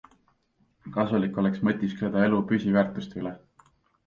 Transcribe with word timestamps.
Kasulik 0.95 1.37
oleks 1.41 1.61
mõtiskleda 1.67 2.25
elu 2.31 2.41
püsiväärtuste 2.53 3.23
üle. 3.23 3.37